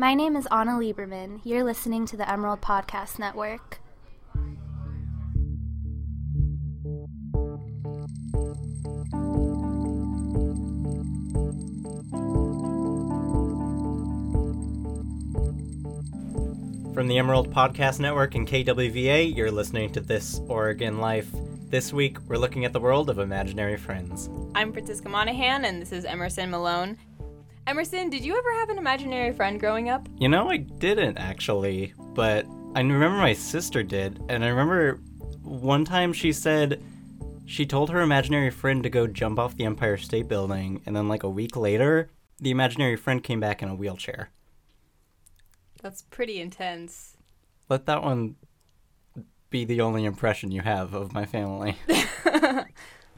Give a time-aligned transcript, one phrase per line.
[0.00, 1.42] My name is Anna Lieberman.
[1.44, 3.80] You're listening to the Emerald Podcast Network.
[16.94, 21.28] From the Emerald Podcast Network and KWVA, you're listening to This Oregon Life.
[21.68, 24.30] This week, we're looking at the world of imaginary friends.
[24.54, 26.96] I'm Franziska Monahan, and this is Emerson Malone.
[27.66, 30.08] Emerson, did you ever have an imaginary friend growing up?
[30.18, 35.00] You know, I didn't actually, but I remember my sister did, and I remember
[35.42, 36.82] one time she said
[37.46, 41.08] she told her imaginary friend to go jump off the Empire State Building, and then
[41.08, 44.30] like a week later, the imaginary friend came back in a wheelchair.
[45.82, 47.16] That's pretty intense.
[47.68, 48.36] Let that one
[49.50, 51.76] be the only impression you have of my family.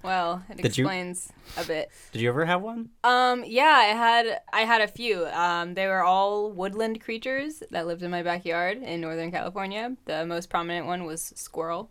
[0.03, 1.91] well, it Did you- explains a bit.
[2.13, 2.91] Did you ever have one?
[3.05, 5.27] Um, yeah, I had I had a few.
[5.27, 9.97] Um, they were all woodland creatures that lived in my backyard in Northern California.
[10.07, 11.91] The most prominent one was Squirrel,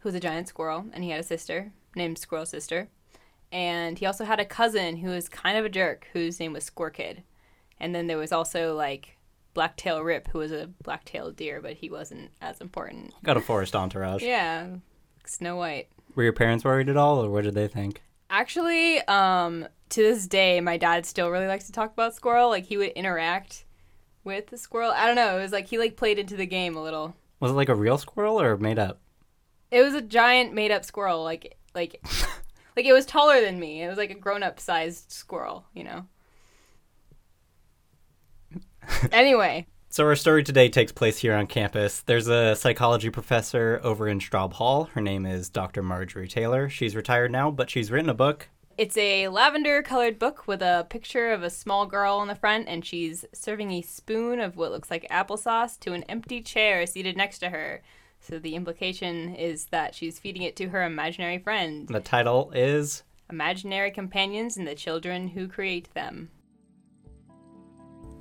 [0.00, 2.88] who was a giant squirrel, and he had a sister named Squirrel Sister.
[3.50, 6.64] And he also had a cousin who was kind of a jerk, whose name was
[6.64, 7.22] Squirrel Kid.
[7.80, 9.16] And then there was also like
[9.54, 13.14] Blacktail Rip, who was a black-tailed deer, but he wasn't as important.
[13.24, 14.22] Got a forest entourage.
[14.22, 14.66] Yeah,
[15.24, 15.88] Snow White.
[16.18, 18.02] Were your parents worried at all, or what did they think?
[18.28, 22.48] Actually, um, to this day, my dad still really likes to talk about squirrel.
[22.48, 23.64] Like he would interact
[24.24, 24.90] with the squirrel.
[24.90, 25.38] I don't know.
[25.38, 27.14] It was like he like played into the game a little.
[27.38, 28.98] Was it like a real squirrel or made up?
[29.70, 31.22] It was a giant made up squirrel.
[31.22, 32.00] Like like
[32.76, 33.84] like it was taller than me.
[33.84, 35.66] It was like a grown up sized squirrel.
[35.72, 36.06] You know.
[39.12, 42.02] anyway, So our story today takes place here on campus.
[42.02, 44.84] There's a psychology professor over in Straub Hall.
[44.94, 45.82] Her name is Dr.
[45.82, 46.68] Marjorie Taylor.
[46.68, 48.48] She's retired now, but she's written a book.
[48.76, 52.68] it's a lavender colored book with a picture of a small girl on the front,
[52.68, 57.16] and she's serving a spoon of what looks like applesauce to an empty chair seated
[57.16, 57.82] next to her.
[58.20, 63.04] So the implication is that she's feeding it to her imaginary friend, The title is
[63.30, 66.30] imaginary companions, and the children who create them.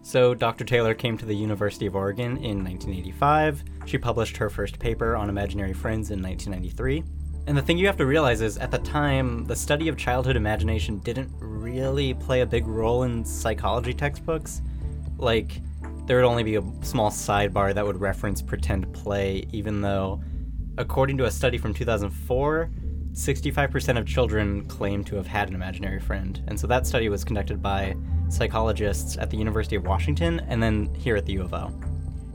[0.08, 0.64] So Dr.
[0.64, 3.62] Taylor came to the University of Oregon in 1985.
[3.88, 7.04] She published her first paper on imaginary friends in 1993.
[7.46, 10.38] And the thing you have to realize is at the time, the study of childhood
[10.38, 14.62] imagination didn't really play a big role in psychology textbooks.
[15.18, 15.60] Like,
[16.06, 20.24] there would only be a small sidebar that would reference pretend play, even though,
[20.78, 22.70] according to a study from 2004,
[23.18, 26.44] 65% of children claim to have had an imaginary friend.
[26.48, 27.96] And so that study was conducted by
[28.30, 31.74] psychologists at the University of Washington and then here at the U of O.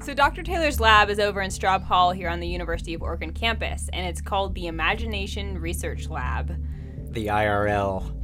[0.02, 0.42] So Dr.
[0.42, 4.04] Taylor's lab is over in Straub Hall here on the University of Oregon campus, and
[4.04, 6.56] it's called the Imagination Research Lab.
[7.12, 8.18] The IRL.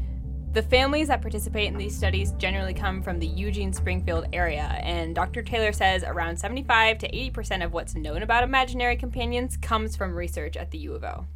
[0.52, 5.14] The families that participate in these studies generally come from the Eugene Springfield area, and
[5.14, 5.42] Dr.
[5.42, 10.56] Taylor says around 75 to 80% of what's known about imaginary companions comes from research
[10.56, 11.28] at the U of O.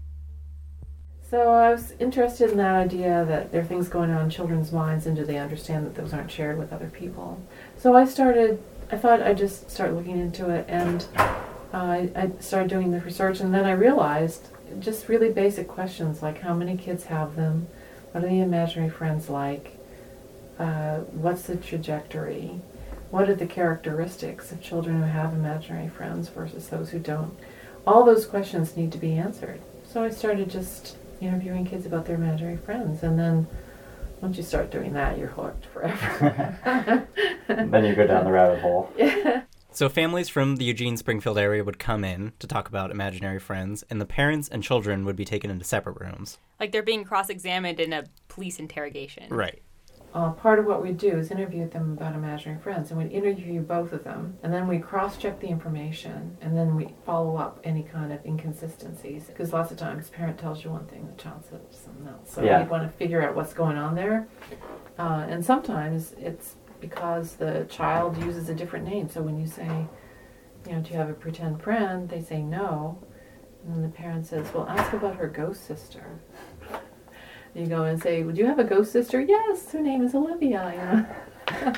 [1.32, 4.70] So I was interested in that idea that there are things going on in children's
[4.70, 7.40] minds, and do they understand that those aren't shared with other people?
[7.78, 8.62] So I started.
[8.90, 13.40] I thought I'd just start looking into it, and uh, I, started doing the research,
[13.40, 14.48] and then I realized
[14.78, 17.66] just really basic questions like how many kids have them,
[18.10, 19.78] what are the imaginary friends like,
[20.58, 22.60] uh, what's the trajectory,
[23.10, 27.34] what are the characteristics of children who have imaginary friends versus those who don't.
[27.86, 29.62] All those questions need to be answered.
[29.90, 33.46] So I started just interviewing kids about their imaginary friends, and then
[34.20, 36.56] once you start doing that, you're hooked forever.
[37.48, 38.90] then you go down the rabbit hole.
[38.96, 39.42] yeah.
[39.74, 43.82] So families from the Eugene Springfield area would come in to talk about imaginary friends,
[43.88, 46.38] and the parents and children would be taken into separate rooms.
[46.60, 49.32] Like they're being cross examined in a police interrogation.
[49.32, 49.62] Right.
[50.14, 53.62] Uh, part of what we'd do is interview them about imaginary friends, and we'd interview
[53.62, 57.82] both of them, and then we cross-check the information, and then we follow up any
[57.82, 59.24] kind of inconsistencies.
[59.24, 62.30] Because lots of times, parent tells you one thing, the child says something else.
[62.30, 62.62] So Yeah.
[62.62, 64.28] we want to figure out what's going on there,
[64.98, 69.08] uh, and sometimes it's because the child uses a different name.
[69.08, 69.86] So when you say,
[70.66, 72.10] you know, do you have a pretend friend?
[72.10, 72.98] They say no,
[73.64, 76.20] and then the parent says, well, ask about her ghost sister.
[77.54, 81.06] You go and say, "Would you have a ghost sister?" Yes, her name is Olivia.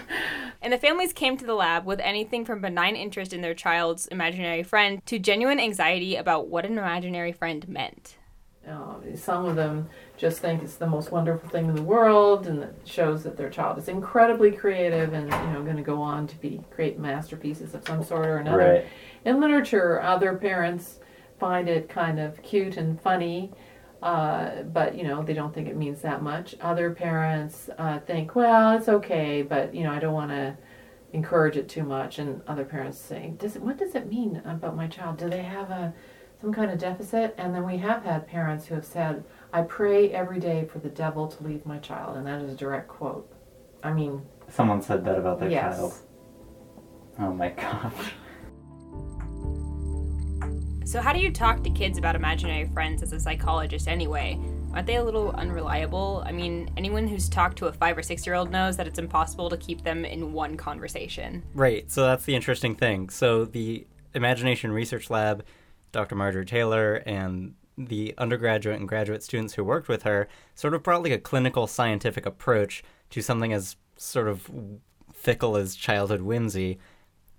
[0.65, 4.07] And the families came to the lab with anything from benign interest in their child's
[4.07, 8.17] imaginary friend to genuine anxiety about what an imaginary friend meant.
[8.67, 12.63] Uh, some of them just think it's the most wonderful thing in the world, and
[12.63, 16.27] it shows that their child is incredibly creative and you know going to go on
[16.27, 18.87] to be great masterpieces of some sort or another.
[19.27, 20.99] In literature, other parents
[21.39, 23.53] find it kind of cute and funny,
[24.05, 26.55] uh, but you know they don't think it means that much.
[26.61, 30.57] Other parents uh, think, well, it's okay, but you know I don't want to
[31.15, 34.77] encourage it too much, and other parents say, "Does it, what does it mean about
[34.77, 35.17] my child?
[35.17, 35.95] Do they have a
[36.41, 39.25] some kind of deficit?" And then we have had parents who have said,
[39.55, 42.57] "I pray every day for the devil to leave my child," and that is a
[42.57, 43.27] direct quote.
[43.83, 45.77] I mean, Someone said that about their yes.
[45.79, 45.95] child.
[47.21, 48.13] Oh my gosh.
[50.95, 54.39] So, how do you talk to kids about imaginary friends as a psychologist anyway?
[54.73, 56.23] Aren't they a little unreliable?
[56.25, 59.01] I mean, anyone who's talked to a five or six year old knows that it's
[59.01, 61.43] impossible to keep them in one conversation.
[61.53, 61.91] Right.
[61.91, 63.09] So that's the interesting thing.
[63.09, 65.45] So the Imagination Research Lab,
[65.91, 66.15] Dr.
[66.15, 71.03] Marjorie Taylor, and the undergraduate and graduate students who worked with her sort of brought
[71.03, 74.49] like a clinical scientific approach to something as sort of
[75.13, 76.79] fickle as childhood whimsy.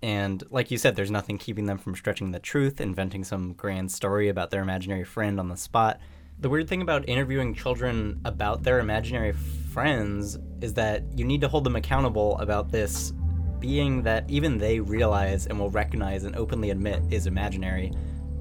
[0.06, 3.90] And like you said, there's nothing keeping them from stretching the truth, inventing some grand
[3.90, 5.98] story about their imaginary friend on the spot.
[6.38, 11.48] The weird thing about interviewing children about their imaginary friends is that you need to
[11.48, 13.14] hold them accountable about this
[13.58, 17.92] being that even they realize and will recognize and openly admit is imaginary.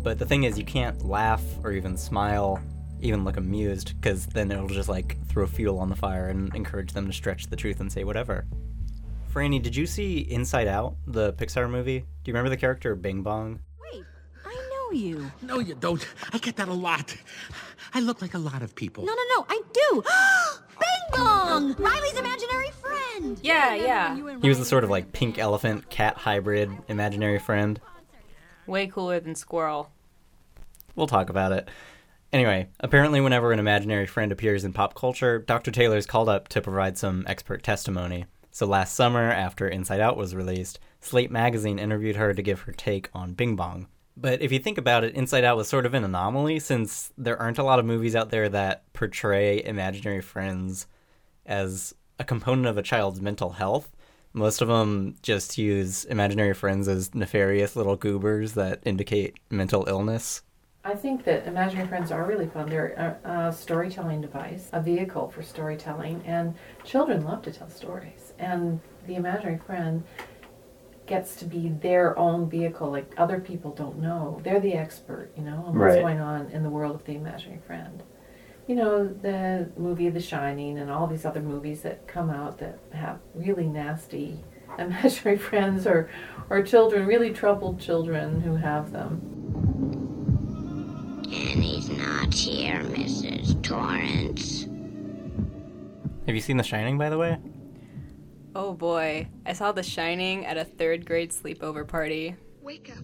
[0.03, 2.61] But the thing is, you can't laugh or even smile,
[2.99, 6.93] even look amused, because then it'll just like throw fuel on the fire and encourage
[6.93, 8.45] them to stretch the truth and say whatever.
[9.35, 11.99] Franny, did you see Inside Out, the Pixar movie?
[11.99, 13.59] Do you remember the character Bing Bong?
[13.91, 14.05] Wait,
[14.45, 15.29] I know you.
[15.41, 16.07] No, you don't.
[16.31, 17.17] I get that a lot.
[17.93, 19.03] I look like a lot of people.
[19.03, 20.03] No, no, no, I do.
[20.79, 21.73] Bing Bong!
[21.73, 23.37] Riley's imaginary friend.
[23.43, 24.09] Yeah, yeah.
[24.11, 27.81] when you and He was the sort of like pink elephant cat hybrid imaginary friend.
[28.67, 29.91] Way cooler than Squirrel.
[30.95, 31.67] We'll talk about it.
[32.31, 35.71] Anyway, apparently, whenever an imaginary friend appears in pop culture, Dr.
[35.71, 38.25] Taylor is called up to provide some expert testimony.
[38.55, 42.71] So last summer, after Inside Out was released, Slate magazine interviewed her to give her
[42.71, 43.87] take on Bing Bong.
[44.15, 47.37] But if you think about it, Inside Out was sort of an anomaly since there
[47.37, 50.87] aren't a lot of movies out there that portray imaginary friends
[51.45, 53.93] as a component of a child's mental health.
[54.31, 60.43] Most of them just use imaginary friends as nefarious little goobers that indicate mental illness.
[60.85, 62.69] I think that imaginary friends are really fun.
[62.69, 66.55] They're a, a storytelling device, a vehicle for storytelling, and
[66.85, 68.24] children love to tell stories.
[68.39, 70.03] And the imaginary friend
[71.05, 74.39] gets to be their own vehicle, like other people don't know.
[74.43, 76.01] They're the expert, you know, on what's Right.
[76.01, 78.01] going on in the world of the imaginary friend.
[78.67, 82.79] You know, the movie The Shining and all these other movies that come out that
[82.91, 84.43] have really nasty
[84.79, 86.09] imaginary friends or,
[86.49, 89.21] or children, really troubled children who have them.
[91.29, 93.61] Danny's not here, Mrs.
[93.61, 94.63] Torrance.
[96.25, 97.37] Have you seen The Shining, by the way?
[98.57, 102.37] Oh boy, I saw The Shining at a third grade sleepover party.
[102.61, 103.03] Wake up.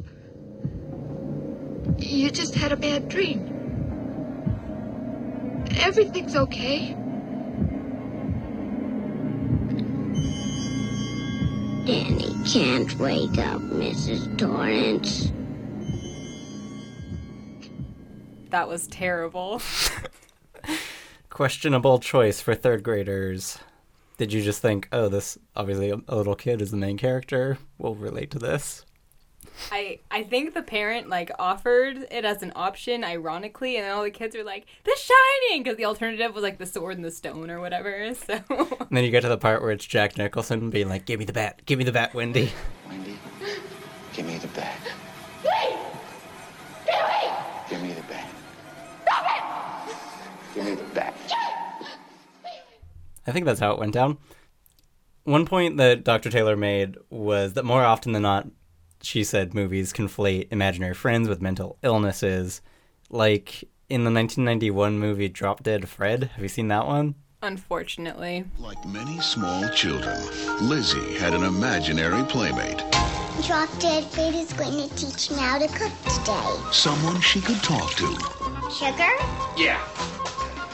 [2.00, 3.57] You just had a bad dream.
[5.75, 6.94] Everything's okay.
[11.86, 14.38] Danny can't wake up, Mrs.
[14.38, 15.33] Torrance.
[18.51, 19.62] That was terrible.
[21.30, 23.59] Questionable choice for third graders.
[24.21, 27.57] Did you just think, oh, this obviously a, a little kid is the main character?
[27.79, 28.85] We'll relate to this.
[29.71, 34.03] I I think the parent like offered it as an option, ironically, and then all
[34.03, 37.09] the kids were like, "The Shining," because the alternative was like the Sword and the
[37.09, 38.13] Stone or whatever.
[38.13, 41.17] So And then you get to the part where it's Jack Nicholson being like, "Give
[41.17, 42.51] me the bat, give me the bat, Wendy."
[42.88, 43.17] Wendy,
[44.13, 44.77] give me the bat.
[47.67, 48.29] Give me the bat.
[49.01, 50.53] Stop it.
[50.53, 51.11] Give me the bat.
[53.27, 54.17] I think that's how it went down.
[55.23, 56.29] One point that Dr.
[56.29, 58.47] Taylor made was that more often than not,
[59.01, 62.61] she said movies conflate imaginary friends with mental illnesses.
[63.09, 66.31] Like in the 1991 movie Drop Dead Fred.
[66.35, 67.15] Have you seen that one?
[67.43, 70.15] unfortunately, Like many small children,
[70.61, 72.83] Lizzie had an imaginary playmate,
[73.43, 76.55] Drop Dead Fred is going to teach me how to cook today.
[76.71, 78.05] someone she could talk to,
[78.69, 79.09] Sugar?
[79.57, 79.81] Yeah.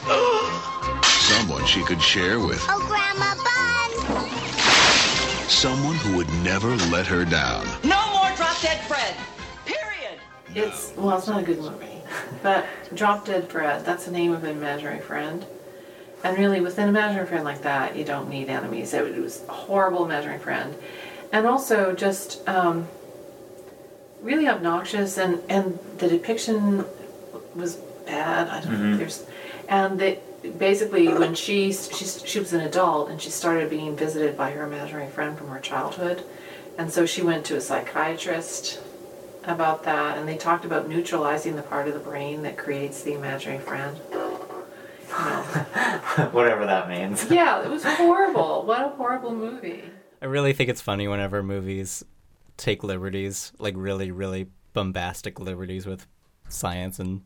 [1.28, 3.58] someone she could share with, Oh, Grandma Bun!
[5.48, 7.66] someone who would never let her down.
[7.84, 9.14] No more Drop Dead Fred.
[9.64, 10.18] Period.
[10.54, 12.02] It's well, it's not a good movie,
[12.42, 13.84] but Drop Dead Fred.
[13.84, 15.44] That's the name of an imaginary friend.
[16.24, 18.92] And really, with an imaginary friend like that, you don't need enemies.
[18.94, 20.74] It was a horrible imaginary friend,
[21.32, 22.88] and also just um,
[24.20, 25.16] really obnoxious.
[25.18, 26.84] And and the depiction
[27.54, 28.48] was bad.
[28.48, 28.92] I don't know.
[28.94, 29.24] if There's
[29.68, 34.36] and that basically when she she she was an adult and she started being visited
[34.36, 36.24] by her imaginary friend from her childhood,
[36.76, 38.80] and so she went to a psychiatrist
[39.44, 43.14] about that, and they talked about neutralizing the part of the brain that creates the
[43.14, 43.96] imaginary friend.
[44.10, 44.16] You
[45.24, 46.28] know.
[46.32, 47.30] Whatever that means.
[47.30, 48.64] yeah, it was horrible.
[48.66, 49.82] What a horrible movie.
[50.20, 52.04] I really think it's funny whenever movies
[52.56, 56.06] take liberties, like really, really bombastic liberties with
[56.48, 57.22] science and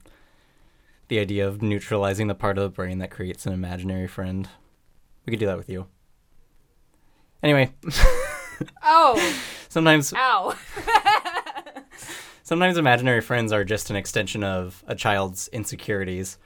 [1.12, 4.49] the idea of neutralizing the part of the brain that creates an imaginary friend.
[5.26, 5.87] We could do that with you.
[7.42, 7.71] Anyway,
[8.83, 9.37] Oh,
[9.69, 10.57] sometimes ow.
[12.42, 16.38] sometimes imaginary friends are just an extension of a child's insecurities.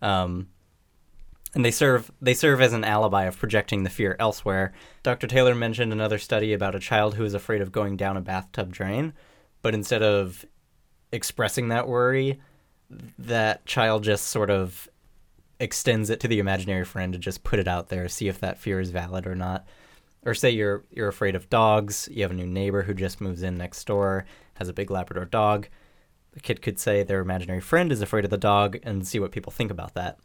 [0.00, 0.50] Um,
[1.56, 4.72] and they serve they serve as an alibi of projecting the fear elsewhere.
[5.02, 5.26] Dr.
[5.26, 8.70] Taylor mentioned another study about a child who is afraid of going down a bathtub
[8.70, 9.14] drain,
[9.62, 10.44] but instead of
[11.10, 12.38] expressing that worry,
[13.18, 14.88] that child just sort of
[15.58, 18.58] extends it to the imaginary friend to just put it out there, see if that
[18.58, 19.66] fear is valid or not.
[20.24, 23.42] Or say you're you're afraid of dogs, you have a new neighbor who just moves
[23.42, 25.68] in next door, has a big Labrador dog.
[26.32, 29.32] The kid could say their imaginary friend is afraid of the dog and see what
[29.32, 30.18] people think about that.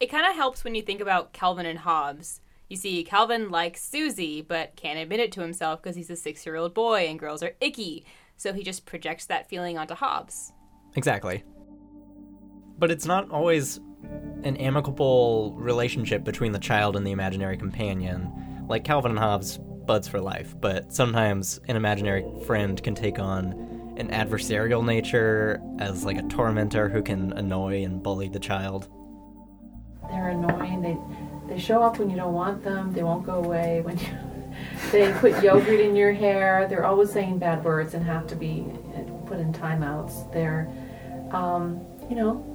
[0.00, 2.40] It kind of helps when you think about Calvin and Hobbes.
[2.68, 6.46] You see, Calvin likes Susie, but can't admit it to himself because he's a six
[6.46, 8.04] year old boy and girls are icky.
[8.36, 10.52] So he just projects that feeling onto Hobbes.
[10.94, 11.42] Exactly.
[12.78, 13.80] But it's not always
[14.44, 18.32] an amicable relationship between the child and the imaginary companion.
[18.68, 19.58] Like Calvin and Hobbes,
[19.88, 26.04] buds for life, but sometimes an imaginary friend can take on an adversarial nature as
[26.04, 28.86] like a tormentor who can annoy and bully the child.
[30.10, 30.82] They're annoying.
[30.82, 30.96] They
[31.48, 32.92] they show up when you don't want them.
[32.92, 34.06] They won't go away when you.
[34.90, 36.66] They put yogurt in your hair.
[36.68, 38.64] They're always saying bad words and have to be
[39.26, 40.32] put in timeouts.
[40.32, 40.68] They're,
[41.30, 42.47] um, you know,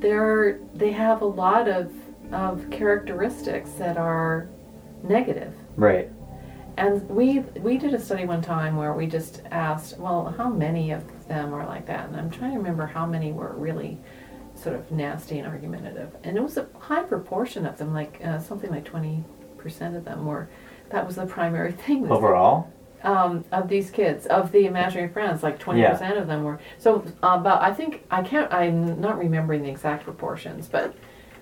[0.00, 1.92] they're they have a lot of
[2.32, 4.48] of characteristics that are
[5.02, 5.54] negative.
[5.76, 6.10] Right.
[6.76, 10.92] And we we did a study one time where we just asked, well, how many
[10.92, 12.08] of them are like that?
[12.08, 13.98] And I'm trying to remember how many were really
[14.54, 16.14] sort of nasty and argumentative.
[16.24, 19.22] And it was a high proportion of them, like uh, something like 20%
[19.96, 20.48] of them were.
[20.90, 22.10] That was the primary thing.
[22.10, 22.72] Overall?
[23.02, 26.60] Um, of these kids, of the imaginary friends, like 20% of them were.
[26.78, 30.94] So, uh, about, I think, I can't, I'm not remembering the exact proportions, but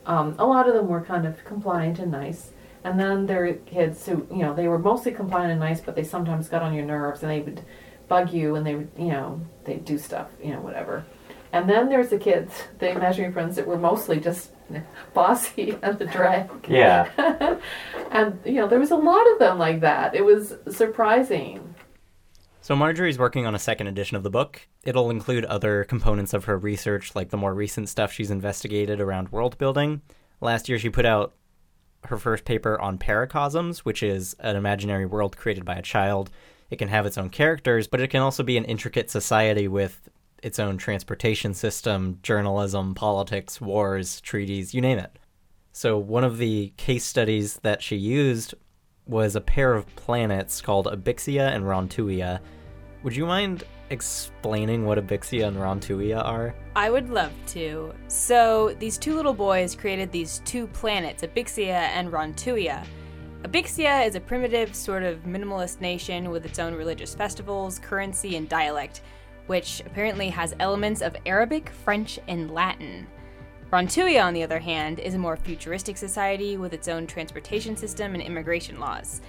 [0.06, 2.52] um, a lot of them were kind of compliant and nice.
[2.84, 5.96] And then there are kids who, you know, they were mostly compliant and nice, but
[5.96, 7.62] they sometimes got on your nerves and they would
[8.06, 11.04] bug you and they would, you know, they'd do stuff, you know, whatever.
[11.52, 14.50] And then there's the kids, the imaginary friends that were mostly just
[15.14, 16.50] bossy and the drag.
[16.68, 17.08] Yeah.
[18.16, 20.14] and, you know, there was a lot of them like that.
[20.14, 21.74] It was surprising.
[22.62, 24.66] So Marjorie's working on a second edition of the book.
[24.84, 29.30] It'll include other components of her research, like the more recent stuff she's investigated around
[29.30, 30.00] world building.
[30.40, 31.34] Last year, she put out
[32.06, 36.30] her first paper on paracosms, which is an imaginary world created by a child.
[36.70, 40.08] It can have its own characters, but it can also be an intricate society with
[40.42, 45.18] its own transportation system, journalism, politics, wars, treaties, you name it.
[45.76, 48.54] So, one of the case studies that she used
[49.06, 52.40] was a pair of planets called Abixia and Rontuia.
[53.02, 56.54] Would you mind explaining what Abixia and Rontuia are?
[56.74, 57.92] I would love to.
[58.08, 62.82] So, these two little boys created these two planets, Abixia and Rontuia.
[63.42, 68.48] Abixia is a primitive, sort of minimalist nation with its own religious festivals, currency, and
[68.48, 69.02] dialect,
[69.46, 73.06] which apparently has elements of Arabic, French, and Latin.
[73.72, 78.14] Rontuia, on the other hand, is a more futuristic society with its own transportation system
[78.14, 79.20] and immigration laws.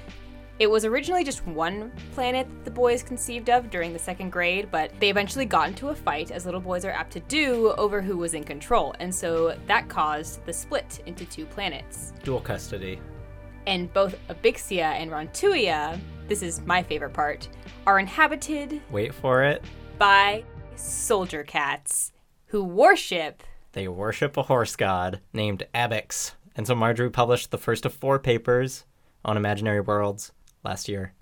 [0.60, 4.70] It was originally just one planet that the boys conceived of during the second grade,
[4.70, 8.00] but they eventually got into a fight, as little boys are apt to do, over
[8.00, 12.14] who was in control, and so that caused the split into two planets.
[12.24, 13.00] Dual custody.
[13.66, 17.50] And both Abixia and Rontuia, this is my favorite part,
[17.88, 19.64] are inhabited Wait for it.
[19.98, 20.44] by
[20.76, 22.12] soldier cats
[22.46, 23.44] who worship
[23.78, 26.32] They worship a horse god named Abix.
[26.56, 28.86] And so Marjorie published the first of four papers
[29.24, 30.32] on imaginary worlds
[30.64, 31.14] last year.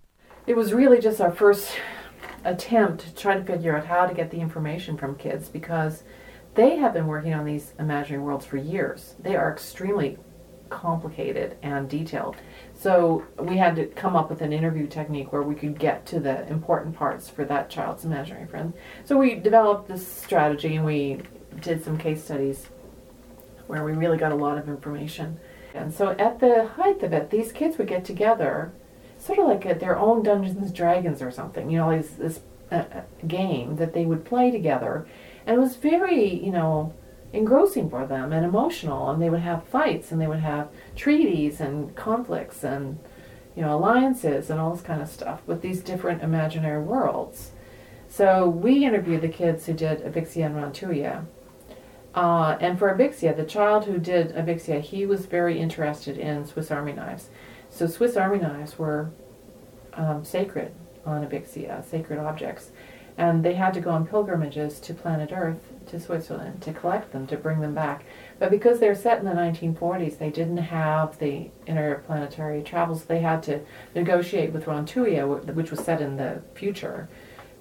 [0.47, 1.77] It was really just our first
[2.45, 6.03] attempt to try to figure out how to get the information from kids because
[6.53, 9.15] they have been working on these imaginary worlds for years.
[9.19, 10.17] They are extremely
[10.69, 12.37] complicated and detailed.
[12.73, 16.21] So we had to come up with an interview technique where we could get to
[16.21, 18.73] the important parts for that child's imaginary friend.
[19.03, 21.19] So we developed this strategy and we
[21.61, 22.67] did some case studies
[23.67, 25.39] where we really got a lot of information.
[25.73, 28.71] And so at the height of it, these kids would get together,
[29.17, 32.39] sort of like at their own Dungeons and Dragons or something, you know, this, this
[32.71, 35.05] uh, uh, game that they would play together.
[35.45, 36.93] And it was very, you know,
[37.33, 39.09] engrossing for them and emotional.
[39.09, 42.97] And they would have fights and they would have treaties and conflicts and,
[43.55, 47.51] you know, alliances and all this kind of stuff with these different imaginary worlds.
[48.07, 51.25] So we interviewed the kids who did Abixia and Rontuia.
[52.15, 56.71] Uh, and for Abixia, the child who did Abixia, he was very interested in Swiss
[56.71, 57.29] Army knives.
[57.69, 59.11] So Swiss Army knives were
[59.93, 60.73] um, sacred
[61.05, 62.71] on Abixia, sacred objects.
[63.17, 67.27] And they had to go on pilgrimages to planet Earth, to Switzerland, to collect them,
[67.27, 68.03] to bring them back.
[68.39, 73.05] But because they were set in the 1940s, they didn't have the interplanetary travels.
[73.05, 73.61] They had to
[73.93, 77.07] negotiate with Rontuia, which was set in the future,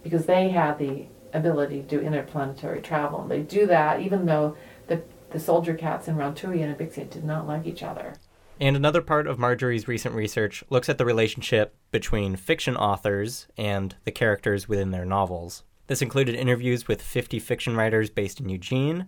[0.02, 3.20] because they had the ability to do interplanetary travel.
[3.22, 7.24] And they do that even though the, the soldier cats in Rontuia and Abixia did
[7.24, 8.14] not like each other.
[8.60, 13.96] And another part of Marjorie's recent research looks at the relationship between fiction authors and
[14.04, 15.64] the characters within their novels.
[15.88, 19.06] This included interviews with 50 fiction writers based in Eugene,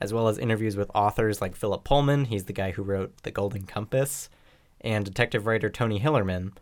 [0.00, 3.30] as well as interviews with authors like Philip Pullman, he's the guy who wrote The
[3.30, 4.28] Golden Compass,
[4.80, 6.52] and detective writer Tony Hillerman.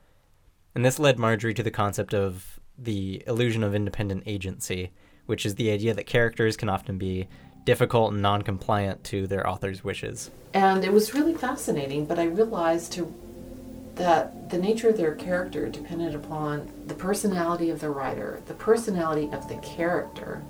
[0.75, 4.90] And this led Marjorie to the concept of the illusion of independent agency,
[5.26, 7.28] which is the idea that characters can often be
[7.64, 10.30] difficult and non compliant to their author's wishes.
[10.54, 13.12] And it was really fascinating, but I realized to,
[13.96, 19.28] that the nature of their character depended upon the personality of the writer, the personality
[19.32, 20.42] of the character,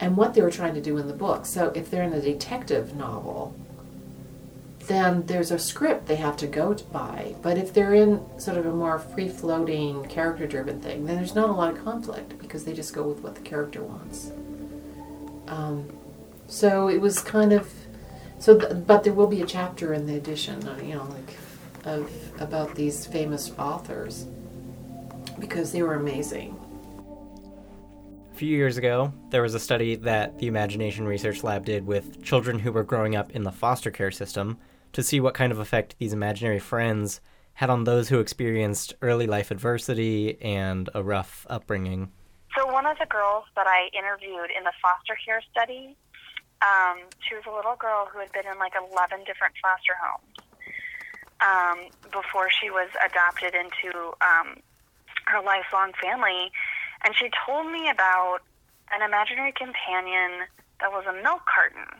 [0.00, 1.46] and what they were trying to do in the book.
[1.46, 3.54] So if they're in a detective novel,
[4.86, 7.34] then there's a script they have to go by.
[7.42, 11.34] But if they're in sort of a more free floating, character driven thing, then there's
[11.34, 14.32] not a lot of conflict because they just go with what the character wants.
[15.48, 15.88] Um,
[16.46, 17.72] so it was kind of
[18.42, 21.36] so, th- but there will be a chapter in the edition, uh, you know, like
[21.84, 22.10] of
[22.40, 24.26] about these famous authors
[25.38, 26.58] because they were amazing.
[28.32, 32.22] A few years ago, there was a study that the Imagination Research Lab did with
[32.24, 34.58] children who were growing up in the foster care system
[34.92, 37.20] to see what kind of effect these imaginary friends
[37.54, 42.10] had on those who experienced early life adversity and a rough upbringing.
[42.56, 45.96] So, one of the girls that I interviewed in the foster care study
[46.62, 50.38] um, she was a little girl who had been in like 11 different foster homes
[51.42, 54.62] um, before she was adopted into um,
[55.26, 56.54] her lifelong family.
[57.04, 58.46] And she told me about
[58.94, 60.46] an imaginary companion
[60.78, 61.90] that was a milk carton.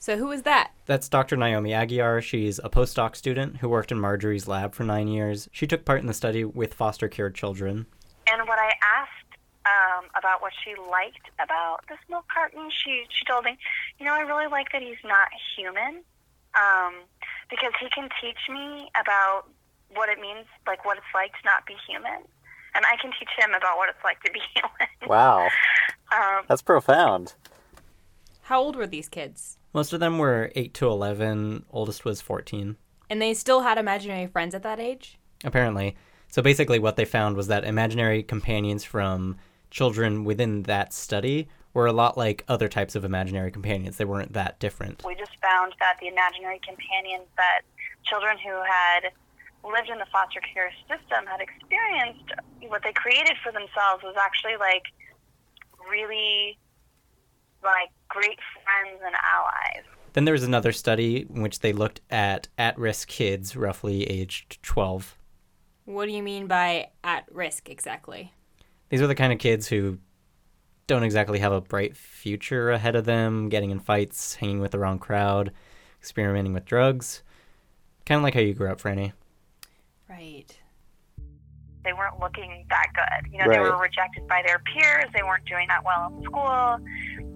[0.00, 0.72] So, who was that?
[0.86, 1.36] That's Dr.
[1.36, 2.22] Naomi Aguiar.
[2.22, 5.48] She's a postdoc student who worked in Marjorie's lab for nine years.
[5.52, 7.84] She took part in the study with foster care children.
[8.26, 9.20] And what I asked
[9.66, 12.70] um, about what she liked about this milk carton.
[12.70, 13.58] She she told me,
[13.98, 16.02] you know, I really like that he's not human
[16.56, 16.94] um,
[17.50, 19.44] because he can teach me about
[19.94, 22.24] what it means, like what it's like to not be human,
[22.74, 24.88] and I can teach him about what it's like to be human.
[25.06, 25.48] Wow,
[26.12, 27.34] um, that's profound.
[28.42, 29.58] How old were these kids?
[29.72, 31.64] Most of them were eight to eleven.
[31.70, 32.76] Oldest was fourteen.
[33.08, 35.18] And they still had imaginary friends at that age.
[35.44, 35.96] Apparently.
[36.28, 39.36] So basically, what they found was that imaginary companions from
[39.70, 43.96] children within that study were a lot like other types of imaginary companions.
[43.96, 45.04] They weren't that different.
[45.04, 47.62] We just found that the imaginary companions that
[48.04, 49.12] children who had
[49.62, 52.32] lived in the foster care system had experienced,
[52.68, 54.84] what they created for themselves was actually like
[55.88, 56.58] really
[57.62, 59.84] like great friends and allies.
[60.12, 64.62] Then there was another study in which they looked at at risk kids, roughly aged
[64.62, 65.16] 12.
[65.84, 68.32] What do you mean by at risk exactly?
[68.88, 69.98] These are the kind of kids who
[70.86, 74.78] don't exactly have a bright future ahead of them, getting in fights, hanging with the
[74.78, 75.52] wrong crowd,
[76.00, 77.22] experimenting with drugs.
[78.04, 79.12] Kind of like how you grew up, Franny.
[80.08, 80.59] Right.
[81.84, 83.32] They weren't looking that good.
[83.32, 83.54] You know, right.
[83.54, 85.06] they were rejected by their peers.
[85.14, 86.78] They weren't doing that well in school.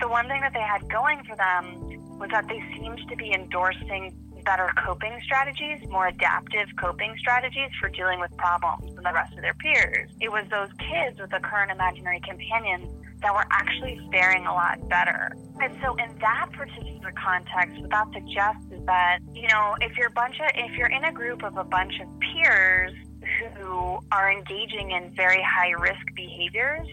[0.00, 3.32] The one thing that they had going for them was that they seemed to be
[3.32, 9.32] endorsing better coping strategies, more adaptive coping strategies for dealing with problems than the rest
[9.34, 10.10] of their peers.
[10.20, 14.86] It was those kids with the current imaginary companions that were actually faring a lot
[14.88, 15.32] better.
[15.60, 20.08] And so in that particular context, what that suggests is that, you know, if you're
[20.08, 22.92] a bunch of if you're in a group of a bunch of peers
[23.38, 26.88] who are engaging in very high risk behaviors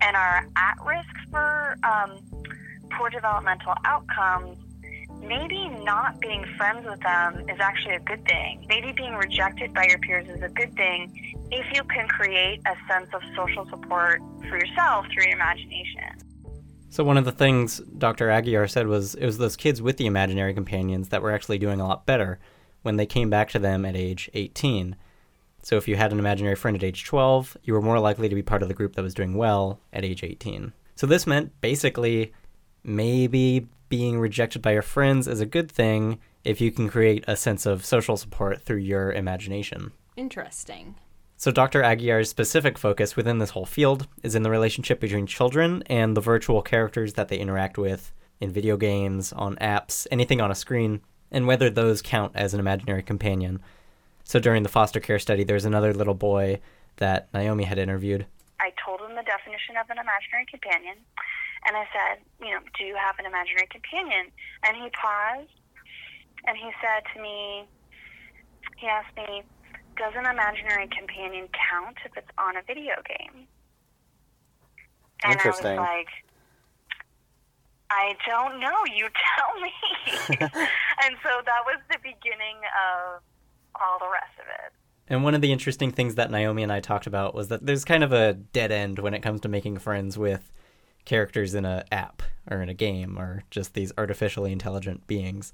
[0.00, 2.18] and are at risk for um,
[2.90, 4.56] poor developmental outcomes,
[5.20, 8.64] maybe not being friends with them is actually a good thing.
[8.68, 12.76] Maybe being rejected by your peers is a good thing if you can create a
[12.88, 16.30] sense of social support for yourself through your imagination.
[16.88, 18.28] So one of the things Dr.
[18.28, 21.80] Aguiar said was it was those kids with the imaginary companions that were actually doing
[21.80, 22.40] a lot better
[22.82, 24.96] when they came back to them at age 18.
[25.62, 28.34] So if you had an imaginary friend at age 12, you were more likely to
[28.34, 30.72] be part of the group that was doing well at age 18.
[30.96, 32.32] So this meant basically
[32.82, 37.36] maybe being rejected by your friends is a good thing if you can create a
[37.36, 39.92] sense of social support through your imagination.
[40.16, 40.94] Interesting.
[41.36, 41.82] So, Dr.
[41.82, 46.20] Aguiar's specific focus within this whole field is in the relationship between children and the
[46.20, 51.00] virtual characters that they interact with in video games, on apps, anything on a screen,
[51.30, 53.60] and whether those count as an imaginary companion.
[54.30, 56.60] So, during the foster care study, there's another little boy
[56.98, 58.26] that Naomi had interviewed.
[58.60, 61.02] I told him the definition of an imaginary companion,
[61.66, 64.30] and I said, you know, do you have an imaginary companion?
[64.62, 65.50] And he paused,
[66.46, 67.66] and he said to me,
[68.78, 69.42] he asked me,
[69.98, 73.48] does an imaginary companion count if it's on a video game?
[75.24, 75.74] And Interesting.
[75.74, 76.10] I was like,
[77.90, 78.78] I don't know.
[78.94, 79.74] You tell me.
[81.02, 83.26] and so that was the beginning of
[83.80, 84.72] all the rest of it.
[85.08, 87.84] And one of the interesting things that Naomi and I talked about was that there's
[87.84, 90.52] kind of a dead end when it comes to making friends with
[91.04, 95.52] characters in a app or in a game or just these artificially intelligent beings.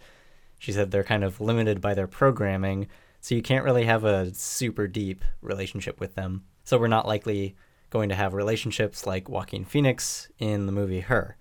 [0.58, 2.88] She said they're kind of limited by their programming,
[3.20, 6.44] so you can't really have a super deep relationship with them.
[6.64, 7.56] So we're not likely
[7.90, 11.36] going to have relationships like Joaquin Phoenix in the movie Her.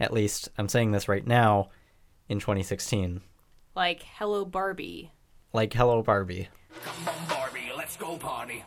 [0.00, 1.68] At least I'm saying this right now
[2.28, 3.20] in 2016.
[3.76, 5.12] Like Hello Barbie.
[5.54, 6.48] Like Hello Barbie.
[6.82, 8.64] Come on, Barbie, let's go party.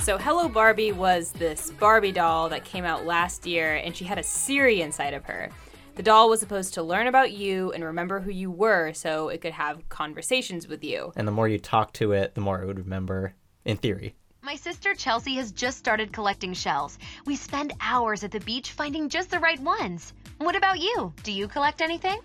[0.00, 4.16] So Hello Barbie was this Barbie doll that came out last year and she had
[4.16, 5.50] a Siri inside of her.
[5.96, 9.42] The doll was supposed to learn about you and remember who you were so it
[9.42, 11.12] could have conversations with you.
[11.14, 13.34] And the more you talk to it, the more it would remember,
[13.66, 14.14] in theory.
[14.40, 16.98] My sister Chelsea has just started collecting shells.
[17.26, 20.14] We spend hours at the beach finding just the right ones.
[20.40, 21.12] What about you?
[21.22, 22.18] Do you collect anything?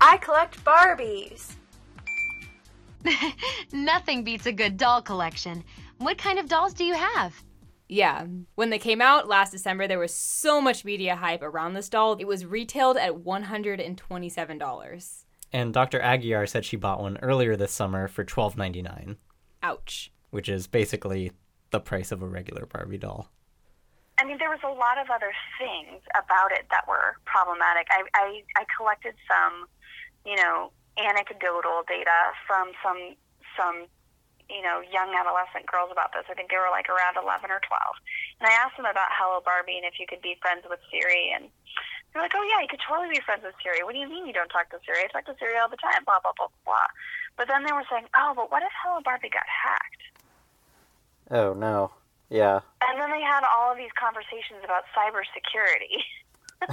[0.00, 1.56] I collect Barbies.
[3.72, 5.64] Nothing beats a good doll collection.
[5.98, 7.34] What kind of dolls do you have?
[7.88, 11.88] Yeah, when they came out last December, there was so much media hype around this
[11.88, 12.16] doll.
[12.20, 15.24] It was retailed at $127.
[15.52, 15.98] And Dr.
[15.98, 19.16] Aguiar said she bought one earlier this summer for $12.99,
[19.64, 20.12] Ouch.
[20.30, 21.32] which is basically
[21.70, 23.32] the price of a regular Barbie doll.
[24.28, 27.88] Mean, there was a lot of other things about it that were problematic.
[27.88, 29.64] I, I, I collected some,
[30.28, 30.68] you know,
[31.00, 33.16] anecdotal data from some
[33.56, 33.88] some
[34.52, 36.28] you know young adolescent girls about this.
[36.28, 39.40] I think they were like around 11 or 12, and I asked them about Hello
[39.40, 41.48] Barbie and if you could be friends with Siri, and
[42.12, 44.28] they're like, "Oh yeah, you could totally be friends with Siri." What do you mean
[44.28, 45.08] you don't talk to Siri?
[45.08, 46.04] I talk to Siri all the time.
[46.04, 46.88] Blah blah blah blah.
[47.40, 50.04] But then they were saying, "Oh, but what if Hello Barbie got hacked?"
[51.32, 51.92] Oh, no.
[52.30, 52.60] Yeah.
[52.86, 56.04] And then they had all of these conversations about cybersecurity.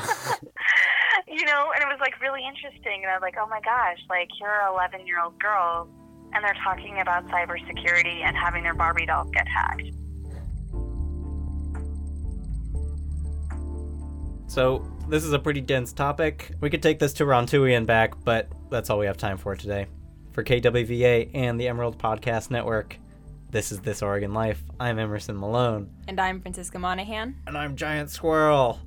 [1.28, 3.04] you know, and it was like really interesting.
[3.04, 5.88] And I was like, oh my gosh, like you're an 11 year old girl,
[6.34, 9.92] and they're talking about cybersecurity and having their Barbie dolls get hacked.
[14.48, 16.52] So, this is a pretty dense topic.
[16.62, 19.56] We could take this to Rontui and back, but that's all we have time for
[19.56, 19.88] today.
[20.32, 22.98] For KWVA and the Emerald Podcast Network,
[23.56, 24.62] this is This Oregon Life.
[24.82, 25.90] I'm Emerson Malone.
[26.10, 27.38] And I'm Franziska Monahan.
[27.48, 28.82] And I'm Giant Squirrel.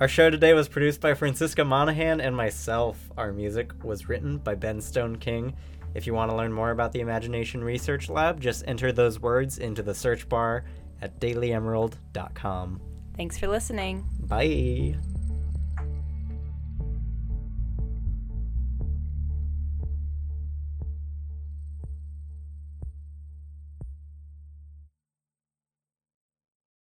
[0.00, 2.96] Our show today was produced by Franziska Monahan and myself.
[3.18, 5.54] Our music was written by Ben Stone King.
[5.92, 9.58] If you want to learn more about the Imagination Research Lab, just enter those words
[9.58, 10.64] into the search bar
[11.02, 12.80] at dailyemerald.com.
[13.14, 14.06] Thanks for listening.
[14.20, 14.96] Bye.